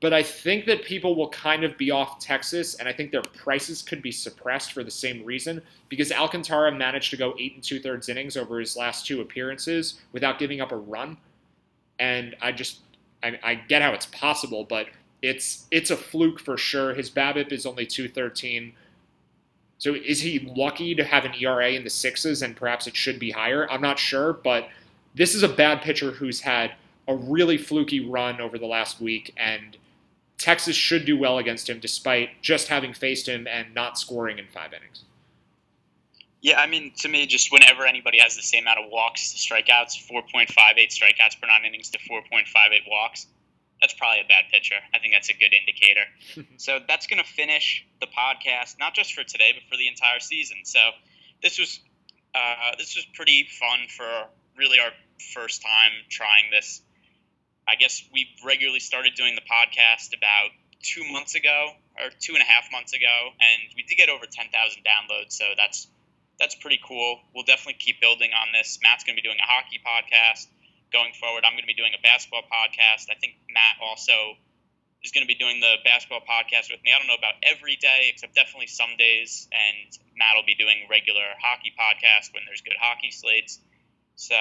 but 0.00 0.12
I 0.12 0.22
think 0.22 0.64
that 0.66 0.84
people 0.84 1.16
will 1.16 1.28
kind 1.30 1.64
of 1.64 1.76
be 1.76 1.90
off 1.90 2.20
Texas, 2.20 2.76
and 2.76 2.88
I 2.88 2.92
think 2.92 3.10
their 3.10 3.22
prices 3.22 3.82
could 3.82 4.00
be 4.00 4.12
suppressed 4.12 4.72
for 4.72 4.84
the 4.84 4.90
same 4.90 5.24
reason 5.24 5.60
because 5.88 6.12
Alcantara 6.12 6.72
managed 6.72 7.10
to 7.10 7.16
go 7.16 7.34
eight 7.38 7.54
and 7.54 7.62
two 7.62 7.80
thirds 7.80 8.08
innings 8.08 8.36
over 8.36 8.60
his 8.60 8.76
last 8.76 9.06
two 9.06 9.20
appearances 9.20 10.00
without 10.12 10.38
giving 10.38 10.60
up 10.60 10.72
a 10.72 10.76
run, 10.76 11.16
and 11.98 12.36
I 12.40 12.52
just 12.52 12.80
I, 13.22 13.38
I 13.42 13.54
get 13.56 13.82
how 13.82 13.92
it's 13.92 14.06
possible, 14.06 14.64
but 14.64 14.86
it's 15.22 15.66
it's 15.70 15.90
a 15.90 15.96
fluke 15.96 16.40
for 16.40 16.56
sure. 16.56 16.94
His 16.94 17.10
BABIP 17.10 17.52
is 17.52 17.66
only 17.66 17.84
213. 17.84 18.72
So 19.78 19.94
is 19.94 20.20
he 20.20 20.40
lucky 20.56 20.94
to 20.96 21.04
have 21.04 21.24
an 21.24 21.34
ERA 21.34 21.70
in 21.70 21.84
the 21.84 21.90
sixes 21.90 22.42
and 22.42 22.56
perhaps 22.56 22.86
it 22.86 22.96
should 22.96 23.18
be 23.18 23.30
higher? 23.30 23.70
I'm 23.70 23.80
not 23.80 23.98
sure, 23.98 24.32
but 24.32 24.68
this 25.14 25.34
is 25.34 25.42
a 25.42 25.48
bad 25.48 25.82
pitcher 25.82 26.10
who's 26.10 26.40
had 26.40 26.72
a 27.06 27.14
really 27.14 27.56
fluky 27.56 28.06
run 28.06 28.40
over 28.40 28.58
the 28.58 28.66
last 28.66 29.00
week, 29.00 29.32
and 29.36 29.76
Texas 30.36 30.76
should 30.76 31.06
do 31.06 31.16
well 31.16 31.38
against 31.38 31.68
him 31.68 31.80
despite 31.80 32.42
just 32.42 32.68
having 32.68 32.92
faced 32.92 33.26
him 33.28 33.46
and 33.46 33.74
not 33.74 33.98
scoring 33.98 34.38
in 34.38 34.46
five 34.46 34.72
innings. 34.72 35.04
Yeah, 36.40 36.60
I 36.60 36.66
mean, 36.66 36.92
to 36.98 37.08
me, 37.08 37.26
just 37.26 37.50
whenever 37.50 37.84
anybody 37.84 38.18
has 38.18 38.36
the 38.36 38.42
same 38.42 38.64
amount 38.64 38.78
of 38.78 38.90
walks 38.92 39.32
to 39.32 39.38
strikeouts, 39.38 40.08
4.58 40.08 40.46
strikeouts 40.88 41.40
per 41.40 41.48
nine 41.48 41.64
innings 41.66 41.90
to 41.90 41.98
4.58 41.98 42.44
walks, 42.88 43.26
that's 43.80 43.94
probably 43.94 44.20
a 44.20 44.28
bad 44.28 44.44
pitcher. 44.50 44.76
I 44.94 44.98
think 44.98 45.12
that's 45.12 45.30
a 45.30 45.34
good 45.34 45.52
indicator. 45.54 46.06
so 46.56 46.80
that's 46.86 47.06
going 47.06 47.22
to 47.22 47.28
finish 47.28 47.86
the 48.00 48.06
podcast, 48.06 48.78
not 48.78 48.94
just 48.94 49.14
for 49.14 49.24
today, 49.24 49.52
but 49.54 49.62
for 49.70 49.76
the 49.76 49.88
entire 49.88 50.20
season. 50.20 50.58
So 50.64 50.80
this 51.42 51.58
was 51.58 51.80
uh, 52.34 52.76
this 52.76 52.96
was 52.96 53.06
pretty 53.14 53.46
fun 53.58 53.88
for 53.88 54.28
really 54.56 54.78
our 54.78 54.90
first 55.34 55.62
time 55.62 55.92
trying 56.08 56.50
this. 56.50 56.82
I 57.68 57.76
guess 57.76 58.02
we 58.12 58.28
regularly 58.44 58.80
started 58.80 59.14
doing 59.14 59.34
the 59.34 59.42
podcast 59.42 60.16
about 60.16 60.50
two 60.82 61.04
months 61.10 61.34
ago 61.34 61.70
or 61.96 62.10
two 62.20 62.34
and 62.34 62.42
a 62.42 62.46
half 62.46 62.70
months 62.72 62.92
ago, 62.92 63.32
and 63.40 63.74
we 63.76 63.82
did 63.82 63.96
get 63.96 64.08
over 64.08 64.24
10,000 64.24 64.50
downloads. 64.82 65.32
So 65.32 65.44
that's 65.56 65.88
that's 66.38 66.54
pretty 66.54 66.78
cool. 66.86 67.18
We'll 67.34 67.44
definitely 67.44 67.78
keep 67.78 68.00
building 68.00 68.30
on 68.30 68.52
this. 68.52 68.78
Matt's 68.82 69.02
going 69.02 69.16
to 69.16 69.22
be 69.22 69.26
doing 69.26 69.38
a 69.42 69.46
hockey 69.46 69.80
podcast 69.82 70.46
going 70.92 71.12
forward. 71.14 71.44
I'm 71.44 71.52
going 71.52 71.64
to 71.64 71.70
be 71.70 71.78
doing 71.78 71.92
a 71.92 72.02
basketball 72.02 72.42
podcast. 72.48 73.10
I 73.10 73.16
think 73.20 73.36
Matt 73.52 73.76
also 73.82 74.36
is 75.04 75.12
going 75.12 75.22
to 75.22 75.30
be 75.30 75.38
doing 75.38 75.60
the 75.60 75.78
basketball 75.84 76.20
podcast 76.26 76.70
with 76.70 76.82
me. 76.82 76.90
I 76.90 76.98
don't 76.98 77.06
know 77.06 77.18
about 77.18 77.38
every 77.42 77.76
day, 77.76 78.10
except 78.12 78.34
definitely 78.34 78.66
some 78.66 78.96
days. 78.98 79.48
And 79.52 79.88
Matt 80.16 80.34
will 80.34 80.46
be 80.46 80.56
doing 80.56 80.88
regular 80.90 81.24
hockey 81.40 81.72
podcast 81.76 82.34
when 82.34 82.42
there's 82.46 82.62
good 82.62 82.76
hockey 82.80 83.10
slates. 83.10 83.60
So 84.16 84.34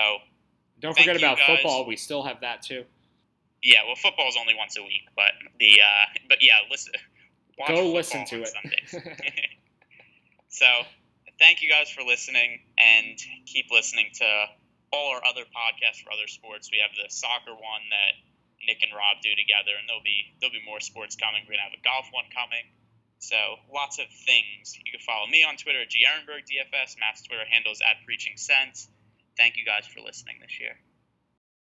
don't 0.79 0.97
forget 0.97 1.17
about 1.17 1.37
guys. 1.37 1.47
football. 1.47 1.85
We 1.85 1.95
still 1.95 2.23
have 2.23 2.41
that 2.41 2.61
too. 2.61 2.85
Yeah, 3.63 3.85
well, 3.85 3.95
football 3.95 4.27
is 4.27 4.37
only 4.39 4.53
once 4.55 4.77
a 4.77 4.83
week, 4.83 5.09
but 5.15 5.31
the 5.59 5.81
uh, 5.81 6.05
but 6.29 6.37
yeah, 6.41 6.53
listen. 6.69 6.93
Go 7.67 7.91
listen 7.91 8.23
to 8.25 8.43
it. 8.43 8.51
so 10.49 10.65
thank 11.39 11.63
you 11.63 11.69
guys 11.69 11.89
for 11.89 12.03
listening 12.03 12.59
and 12.77 13.17
keep 13.47 13.71
listening 13.71 14.09
to 14.13 14.45
all 14.91 15.15
our 15.15 15.23
other 15.25 15.43
podcasts 15.43 16.03
for 16.03 16.11
other 16.11 16.27
sports. 16.27 16.69
We 16.71 16.79
have 16.79 16.95
the 16.95 17.11
soccer 17.11 17.53
one 17.53 17.83
that 17.91 18.13
Nick 18.65 18.83
and 18.83 18.91
Rob 18.95 19.21
do 19.21 19.31
together, 19.35 19.75
and 19.77 19.85
there'll 19.87 20.05
be 20.05 20.33
there'll 20.39 20.55
be 20.55 20.63
more 20.63 20.79
sports 20.79 21.15
coming. 21.15 21.43
We're 21.45 21.59
gonna 21.59 21.69
have 21.69 21.77
a 21.77 21.83
golf 21.83 22.07
one 22.11 22.27
coming. 22.31 22.65
So 23.19 23.37
lots 23.73 23.99
of 23.99 24.07
things. 24.07 24.77
You 24.77 24.91
can 24.91 25.01
follow 25.01 25.25
me 25.27 25.43
on 25.43 25.57
Twitter 25.57 25.81
at 25.81 25.89
GErenberg 25.89 26.45
DFS. 26.45 26.97
Matt's 26.99 27.25
Twitter 27.25 27.45
handles 27.49 27.81
at 27.81 28.05
Preaching 28.05 28.37
Sense. 28.37 28.87
Thank 29.35 29.57
you 29.57 29.65
guys 29.65 29.85
for 29.85 30.01
listening 30.01 30.37
this 30.41 30.59
year. 30.59 30.77